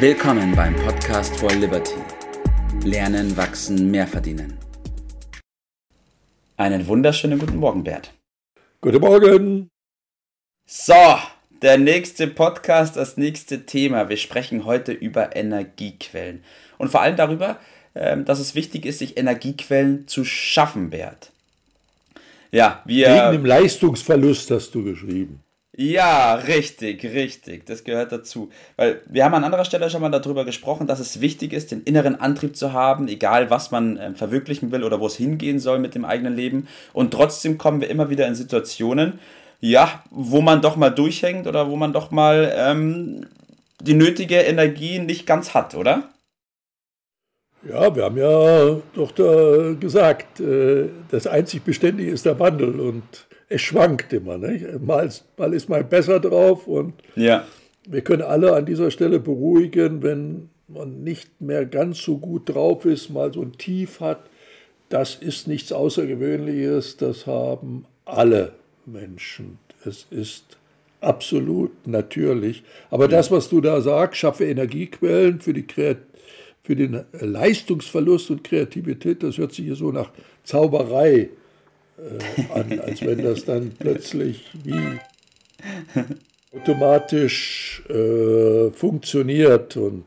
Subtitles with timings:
[0.00, 1.96] Willkommen beim Podcast for Liberty.
[2.84, 4.56] Lernen, wachsen, mehr verdienen.
[6.56, 8.14] Einen wunderschönen guten Morgen, Bert.
[8.80, 9.70] Guten Morgen.
[10.66, 10.94] So,
[11.62, 14.08] der nächste Podcast, das nächste Thema.
[14.08, 16.44] Wir sprechen heute über Energiequellen.
[16.78, 17.58] Und vor allem darüber,
[17.96, 21.32] ähm, dass es wichtig ist, sich Energiequellen zu schaffen, Bert.
[22.52, 23.08] Ja, wir.
[23.08, 25.42] Wegen dem Leistungsverlust hast du geschrieben.
[25.80, 27.64] Ja, richtig, richtig.
[27.66, 28.50] Das gehört dazu.
[28.74, 31.84] Weil wir haben an anderer Stelle schon mal darüber gesprochen, dass es wichtig ist, den
[31.84, 35.78] inneren Antrieb zu haben, egal was man äh, verwirklichen will oder wo es hingehen soll
[35.78, 36.66] mit dem eigenen Leben.
[36.92, 39.20] Und trotzdem kommen wir immer wieder in Situationen,
[39.60, 43.28] ja, wo man doch mal durchhängt oder wo man doch mal ähm,
[43.80, 46.08] die nötige Energie nicht ganz hat, oder?
[47.62, 53.27] Ja, wir haben ja doch da gesagt, äh, das einzig Beständige ist der Wandel und
[53.48, 54.38] es schwankt immer.
[54.38, 54.80] Nicht?
[54.80, 57.46] Mal, mal ist man besser drauf und ja.
[57.86, 62.84] wir können alle an dieser Stelle beruhigen, wenn man nicht mehr ganz so gut drauf
[62.84, 64.20] ist, mal so ein Tief hat.
[64.90, 68.52] Das ist nichts Außergewöhnliches, das haben alle
[68.86, 69.58] Menschen.
[69.84, 70.58] Es ist
[71.00, 72.62] absolut natürlich.
[72.90, 73.10] Aber ja.
[73.10, 75.64] das, was du da sagst, schaffe Energiequellen für, die
[76.62, 80.10] für den Leistungsverlust und Kreativität, das hört sich hier so nach
[80.44, 81.30] Zauberei
[81.98, 84.98] äh, an, als wenn das dann plötzlich wie
[86.54, 90.04] automatisch äh, funktioniert und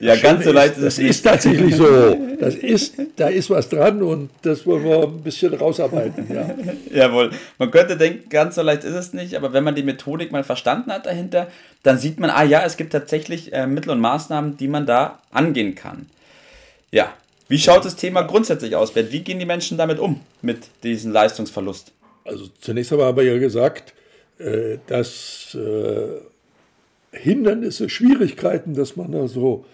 [0.00, 2.18] ja, ganz so leicht ist Das ist tatsächlich so.
[2.34, 6.26] Das ist, da ist was dran und das wollen wir ein bisschen rausarbeiten.
[6.34, 6.50] Ja.
[6.92, 7.30] Jawohl.
[7.58, 10.44] Man könnte denken, ganz so leicht ist es nicht, aber wenn man die Methodik mal
[10.44, 11.46] verstanden hat dahinter,
[11.84, 15.20] dann sieht man, ah ja, es gibt tatsächlich äh, Mittel und Maßnahmen, die man da
[15.30, 16.06] angehen kann.
[16.90, 17.14] Ja,
[17.48, 19.12] wie schaut das Thema grundsätzlich aus, Bert?
[19.12, 21.92] Wie gehen die Menschen damit um, mit diesem Leistungsverlust?
[22.24, 23.92] Also zunächst einmal haben wir ja gesagt,
[24.38, 26.20] äh, dass äh,
[27.12, 29.64] Hindernisse, Schwierigkeiten, dass man da so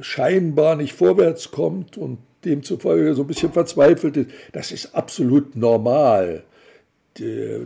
[0.00, 6.44] scheinbar nicht vorwärts kommt und demzufolge so ein bisschen verzweifelt ist, das ist absolut normal.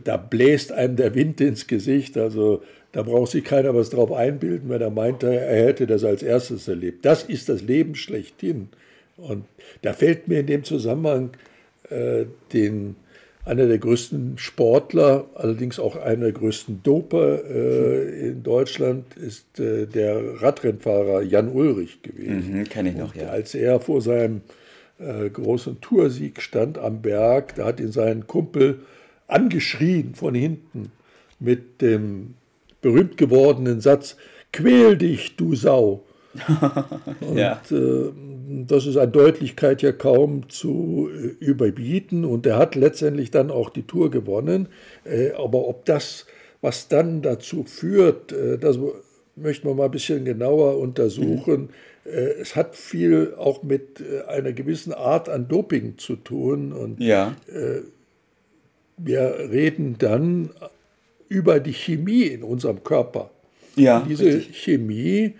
[0.04, 4.70] Da bläst einem der Wind ins Gesicht, also da braucht sich keiner was drauf einbilden,
[4.70, 7.04] wenn er meinte, er hätte das als erstes erlebt.
[7.04, 8.68] Das ist das Leben schlechthin.
[9.16, 9.44] Und
[9.82, 11.30] da fällt mir in dem Zusammenhang
[11.90, 12.96] äh, den,
[13.44, 19.86] einer der größten Sportler, allerdings auch einer der größten Doper äh, in Deutschland, ist äh,
[19.86, 22.58] der Radrennfahrer Jan Ulrich gewesen.
[22.58, 23.28] Mhm, Kenne ich noch, ja.
[23.28, 24.42] Als er vor seinem
[24.98, 28.80] äh, großen Toursieg stand am Berg, da hat ihn sein Kumpel
[29.26, 30.92] angeschrien von hinten
[31.40, 32.34] mit dem
[32.80, 34.16] berühmt gewordenen Satz:
[34.52, 36.04] Quäl dich, du Sau.
[37.20, 37.60] Und ja.
[37.70, 38.12] äh,
[38.66, 42.24] das ist an Deutlichkeit ja kaum zu äh, überbieten.
[42.24, 44.68] Und er hat letztendlich dann auch die Tour gewonnen.
[45.04, 46.26] Äh, aber ob das,
[46.60, 48.78] was dann dazu führt, äh, das
[49.36, 51.70] möchten wir mal ein bisschen genauer untersuchen.
[52.04, 52.12] Mhm.
[52.12, 56.72] Äh, es hat viel auch mit äh, einer gewissen Art an Doping zu tun.
[56.72, 57.34] Und ja.
[58.96, 60.50] wir reden dann
[61.28, 63.30] über die Chemie in unserem Körper.
[63.76, 64.56] Ja, diese richtig.
[64.62, 65.34] Chemie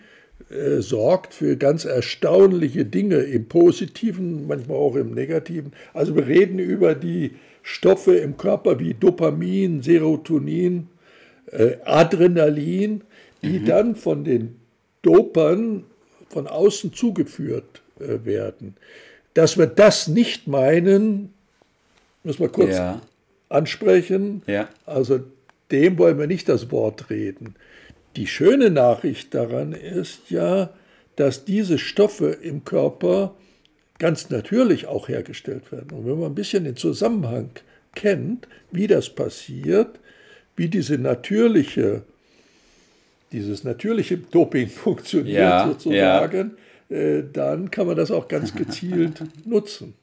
[0.53, 5.73] äh, sorgt für ganz erstaunliche Dinge im Positiven, manchmal auch im Negativen.
[5.95, 7.33] Also wir reden über die
[7.63, 10.89] Stoffe im Körper wie Dopamin, Serotonin,
[11.51, 13.03] äh, Adrenalin,
[13.43, 13.67] die mhm.
[13.67, 14.57] dann von den
[15.03, 15.85] Dopern
[16.29, 18.77] von außen zugeführt äh, werden.
[19.35, 21.33] Dass wir das nicht meinen,
[22.25, 23.01] müssen wir kurz ja.
[23.49, 24.43] ansprechen.
[24.47, 24.69] Ja.
[24.87, 25.21] Also
[25.71, 27.55] dem wollen wir nicht das Wort reden.
[28.17, 30.71] Die schöne Nachricht daran ist ja,
[31.17, 33.35] dass diese Stoffe im Körper
[33.99, 35.91] ganz natürlich auch hergestellt werden.
[35.93, 37.51] Und wenn man ein bisschen den Zusammenhang
[37.95, 40.01] kennt, wie das passiert,
[40.57, 42.03] wie diese natürliche,
[43.31, 46.57] dieses natürliche Doping funktioniert ja, sozusagen,
[46.89, 46.97] ja.
[46.97, 49.95] Äh, dann kann man das auch ganz gezielt nutzen.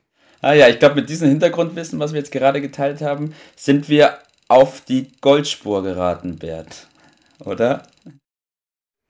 [0.41, 4.17] Ah ja, ich glaube, mit diesem Hintergrundwissen, was wir jetzt gerade geteilt haben, sind wir
[4.47, 6.87] auf die Goldspur geraten, Bert.
[7.45, 7.83] Oder?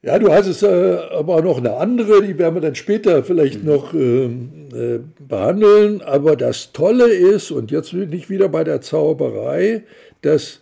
[0.02, 3.64] Ja, du hast es äh, aber noch eine andere, die werden wir dann später vielleicht
[3.64, 3.70] mhm.
[3.70, 6.02] noch äh, äh, behandeln.
[6.02, 9.84] Aber das Tolle ist, und jetzt bin ich wieder bei der Zauberei,
[10.22, 10.62] dass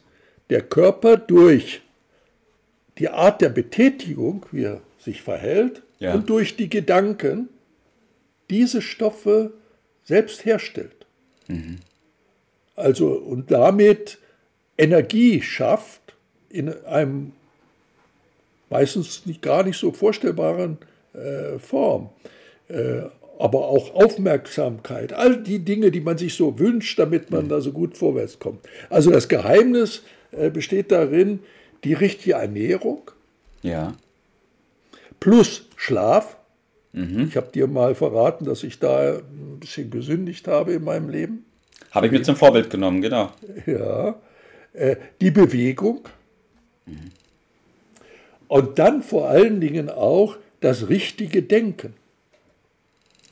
[0.49, 1.81] der Körper durch
[2.97, 6.15] die Art der Betätigung, wie er sich verhält, ja.
[6.15, 7.49] und durch die Gedanken
[8.49, 9.51] diese Stoffe
[10.03, 11.05] selbst herstellt.
[11.47, 11.77] Mhm.
[12.75, 14.17] Also und damit
[14.77, 16.15] Energie schafft
[16.49, 17.33] in einem
[18.69, 20.77] meistens nicht, gar nicht so vorstellbaren
[21.13, 22.09] äh, Form.
[22.67, 23.03] Äh,
[23.39, 27.71] aber auch Aufmerksamkeit, all die Dinge, die man sich so wünscht, damit man da so
[27.71, 28.61] gut vorwärts kommt.
[28.89, 31.39] Also das Geheimnis äh, besteht darin,
[31.83, 33.11] die richtige Ernährung,
[33.61, 33.93] ja.
[35.19, 36.37] plus Schlaf.
[36.93, 37.27] Mhm.
[37.29, 41.45] Ich habe dir mal verraten, dass ich da ein bisschen gesündigt habe in meinem Leben.
[41.91, 43.31] Habe ich mir zum Vorbild genommen, genau.
[43.67, 44.15] Ja.
[44.73, 46.01] Äh, die Bewegung.
[46.85, 47.11] Mhm.
[48.47, 51.93] Und dann vor allen Dingen auch das richtige Denken.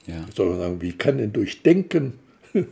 [0.07, 0.25] Ja.
[0.35, 2.19] Soll man sagen, wie kann denn durch Denken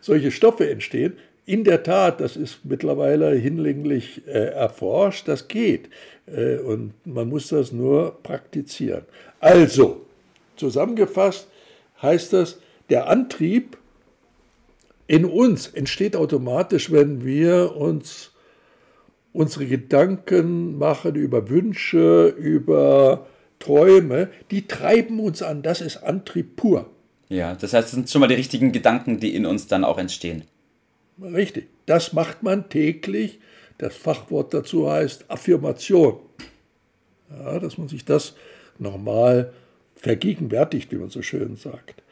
[0.00, 1.14] solche Stoffe entstehen?
[1.44, 5.90] In der Tat, das ist mittlerweile hinlänglich äh, erforscht, das geht.
[6.26, 9.02] Äh, und man muss das nur praktizieren.
[9.38, 10.06] Also,
[10.56, 11.46] zusammengefasst
[12.02, 12.58] heißt das,
[12.88, 13.76] der Antrieb
[15.06, 18.32] in uns entsteht automatisch, wenn wir uns
[19.36, 23.26] unsere Gedanken machen über Wünsche, über
[23.58, 25.62] Träume, die treiben uns an.
[25.62, 26.90] Das ist Antrieb pur.
[27.28, 29.98] Ja, das heißt, es sind schon mal die richtigen Gedanken, die in uns dann auch
[29.98, 30.44] entstehen.
[31.20, 31.68] Richtig.
[31.84, 33.40] Das macht man täglich.
[33.78, 36.18] Das Fachwort dazu heißt Affirmation.
[37.30, 38.34] Ja, dass man sich das
[38.78, 39.52] nochmal
[39.96, 42.02] vergegenwärtigt, wie man so schön sagt.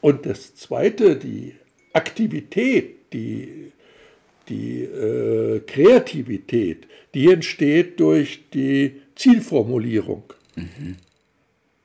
[0.00, 1.54] Und das Zweite, die
[1.92, 3.72] Aktivität, die,
[4.48, 10.24] die äh, Kreativität, die entsteht durch die Zielformulierung.
[10.56, 10.96] Mhm.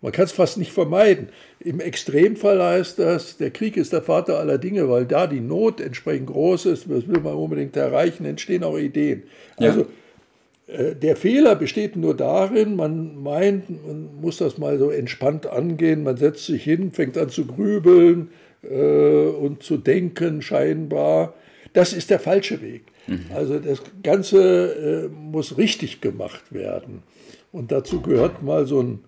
[0.01, 1.29] Man kann es fast nicht vermeiden.
[1.59, 5.81] Im Extremfall heißt das, der Krieg ist der Vater aller Dinge, weil da die Not
[5.81, 9.23] entsprechend groß ist, das will man unbedingt erreichen, entstehen auch Ideen.
[9.59, 9.69] Ja.
[9.69, 9.87] Also
[10.67, 16.03] äh, der Fehler besteht nur darin, man meint, man muss das mal so entspannt angehen,
[16.03, 18.29] man setzt sich hin, fängt an zu grübeln
[18.63, 21.33] äh, und zu denken scheinbar.
[21.73, 22.85] Das ist der falsche Weg.
[23.07, 23.25] Mhm.
[23.33, 27.03] Also das Ganze äh, muss richtig gemacht werden.
[27.51, 29.03] Und dazu gehört mal so ein,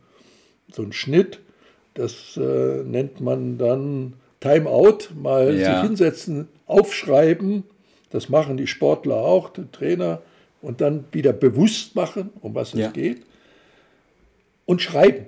[0.72, 1.40] so ein Schnitt,
[1.94, 5.82] das äh, nennt man dann Timeout, mal ja.
[5.82, 7.64] sich hinsetzen, aufschreiben.
[8.10, 10.22] Das machen die Sportler auch, der Trainer.
[10.62, 12.90] Und dann wieder bewusst machen, um was es ja.
[12.90, 13.24] geht.
[14.66, 15.26] Und schreiben.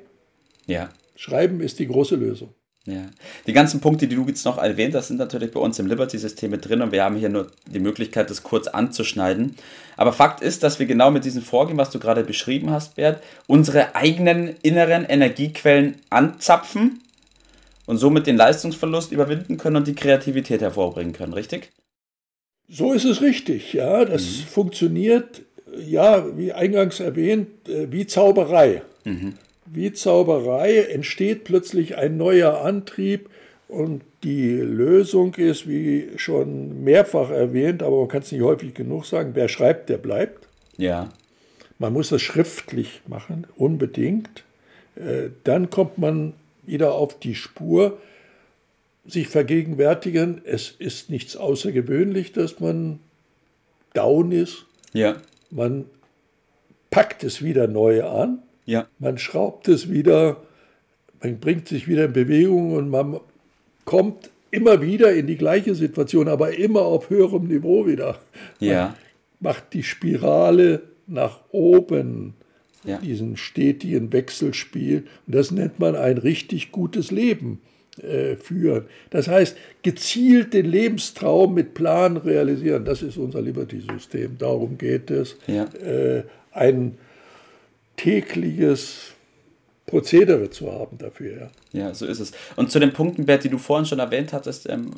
[0.65, 0.89] Ja.
[1.15, 2.53] Schreiben ist die große Lösung.
[2.87, 3.05] Ja.
[3.45, 6.49] Die ganzen Punkte, die du jetzt noch erwähnt hast, sind natürlich bei uns im Liberty-System
[6.49, 9.55] mit drin und wir haben hier nur die Möglichkeit, das kurz anzuschneiden.
[9.97, 13.21] Aber Fakt ist, dass wir genau mit diesem Vorgehen, was du gerade beschrieben hast, Bert,
[13.45, 17.01] unsere eigenen inneren Energiequellen anzapfen
[17.85, 21.71] und somit den Leistungsverlust überwinden können und die Kreativität hervorbringen können, richtig?
[22.67, 24.05] So ist es richtig, ja.
[24.05, 24.43] Das mhm.
[24.49, 25.43] funktioniert,
[25.85, 28.81] ja, wie eingangs erwähnt, äh, wie Zauberei.
[29.03, 29.35] Mhm
[29.73, 33.29] wie Zauberei entsteht plötzlich ein neuer Antrieb
[33.67, 39.05] und die Lösung ist, wie schon mehrfach erwähnt, aber man kann es nicht häufig genug
[39.05, 40.47] sagen, wer schreibt, der bleibt.
[40.77, 41.09] Ja.
[41.79, 44.43] Man muss das schriftlich machen, unbedingt.
[44.95, 46.33] Äh, dann kommt man
[46.63, 47.97] wieder auf die Spur,
[49.05, 52.99] sich vergegenwärtigen, es ist nichts außergewöhnlich, dass man
[53.93, 54.65] down ist.
[54.93, 55.15] Ja.
[55.49, 55.85] Man
[56.91, 58.87] packt es wieder neu an ja.
[58.99, 60.37] Man schraubt es wieder,
[61.21, 63.19] man bringt sich wieder in Bewegung und man
[63.83, 68.17] kommt immer wieder in die gleiche Situation, aber immer auf höherem Niveau wieder.
[68.59, 68.95] Ja.
[69.39, 72.35] macht die Spirale nach oben,
[72.85, 72.97] ja.
[72.97, 75.05] diesen stetigen Wechselspiel.
[75.27, 77.59] Und das nennt man ein richtig gutes Leben
[78.01, 78.85] äh, führen.
[79.09, 82.85] Das heißt, gezielt den Lebenstraum mit Plan realisieren.
[82.85, 84.37] Das ist unser Liberty-System.
[84.37, 85.37] Darum geht es.
[85.47, 85.65] Ja.
[85.65, 86.97] Äh, ein
[87.97, 89.11] tägliches
[89.91, 91.51] Prozedere zu haben dafür.
[91.73, 91.79] Ja.
[91.79, 92.31] ja, so ist es.
[92.55, 94.91] Und zu den Punkten, Bert, die du vorhin schon erwähnt hattest, ähm,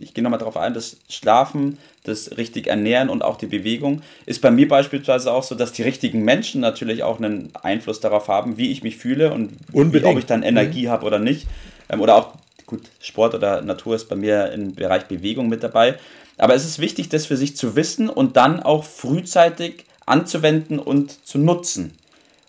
[0.00, 4.40] ich gehe nochmal darauf ein, das Schlafen, das richtig Ernähren und auch die Bewegung ist
[4.40, 8.56] bei mir beispielsweise auch so, dass die richtigen Menschen natürlich auch einen Einfluss darauf haben,
[8.56, 10.90] wie ich mich fühle und wie, ob ich dann Energie mhm.
[10.90, 11.46] habe oder nicht.
[11.90, 15.96] Ähm, oder auch, gut, Sport oder Natur ist bei mir im Bereich Bewegung mit dabei.
[16.38, 21.26] Aber es ist wichtig, das für sich zu wissen und dann auch frühzeitig anzuwenden und
[21.26, 21.98] zu nutzen.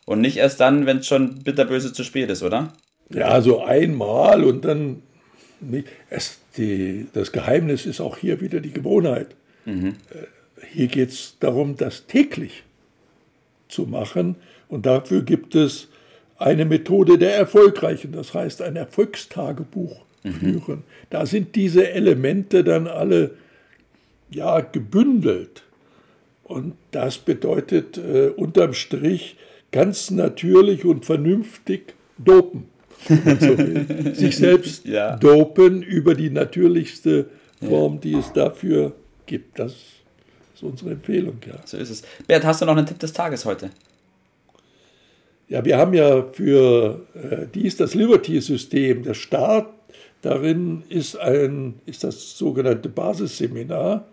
[0.09, 2.73] Und nicht erst dann, wenn es schon bitterböse zu spät ist, oder?
[3.11, 5.03] Ja, so einmal und dann.
[6.09, 9.27] Es, die, das Geheimnis ist auch hier wieder die Gewohnheit.
[9.65, 9.97] Mhm.
[10.09, 12.63] Äh, hier geht es darum, das täglich
[13.67, 14.37] zu machen.
[14.67, 15.89] Und dafür gibt es
[16.39, 20.31] eine Methode der Erfolgreichen, das heißt ein Erfolgstagebuch mhm.
[20.31, 20.83] führen.
[21.11, 23.35] Da sind diese Elemente dann alle
[24.31, 25.61] ja, gebündelt.
[26.45, 29.35] Und das bedeutet äh, unterm Strich,
[29.71, 32.65] ganz natürlich und vernünftig dopen.
[33.07, 33.55] So
[34.13, 35.15] Sich selbst ja.
[35.15, 37.29] dopen über die natürlichste
[37.65, 38.93] Form, die es dafür
[39.25, 39.59] gibt.
[39.59, 39.73] Das
[40.53, 41.55] ist unsere Empfehlung, ja.
[41.65, 42.03] So ist es.
[42.27, 43.69] Bert, hast du noch einen Tipp des Tages heute?
[45.47, 49.03] Ja, wir haben ja für äh, dies das Liberty-System.
[49.03, 49.67] Der Start
[50.21, 54.05] darin ist, ein, ist das sogenannte Basisseminar.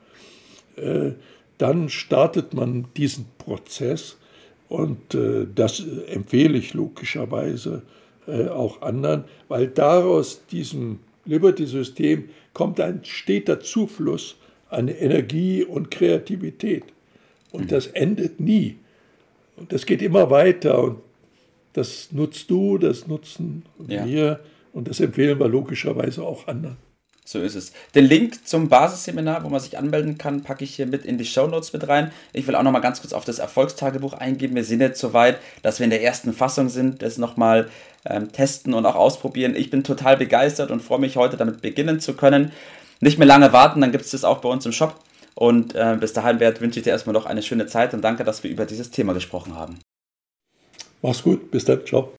[0.76, 1.12] Äh,
[1.58, 4.16] dann startet man diesen Prozess
[4.68, 7.82] Und äh, das empfehle ich logischerweise
[8.26, 14.36] äh, auch anderen, weil daraus diesem Liberty-System kommt ein steter Zufluss
[14.70, 16.84] an Energie und Kreativität.
[17.52, 17.68] Und mhm.
[17.68, 18.76] das endet nie.
[19.56, 20.82] Und das geht immer weiter.
[20.82, 20.98] Und
[21.72, 24.04] das nutzt du, das nutzen ja.
[24.06, 24.40] wir.
[24.72, 26.76] Und das empfehlen wir logischerweise auch anderen.
[27.28, 27.72] So ist es.
[27.96, 31.24] Den Link zum Basisseminar, wo man sich anmelden kann, packe ich hier mit in die
[31.24, 32.12] Show Notes mit rein.
[32.32, 34.54] Ich will auch noch mal ganz kurz auf das Erfolgstagebuch eingehen.
[34.54, 37.68] Wir sind jetzt so weit, dass wir in der ersten Fassung sind, das nochmal
[38.04, 39.56] ähm, testen und auch ausprobieren.
[39.56, 42.52] Ich bin total begeistert und freue mich heute damit beginnen zu können.
[43.00, 44.94] Nicht mehr lange warten, dann gibt es das auch bei uns im Shop.
[45.34, 48.22] Und äh, bis dahin, Bert, wünsche ich dir erstmal noch eine schöne Zeit und danke,
[48.22, 49.80] dass wir über dieses Thema gesprochen haben.
[51.02, 52.14] Mach's gut, bis dann, ciao.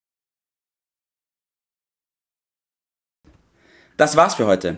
[3.97, 4.77] Das war's für heute.